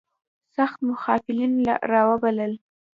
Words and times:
سخت 0.55 0.79
مخالفین 0.89 1.51
را 1.91 2.01
وبلل. 2.09 2.53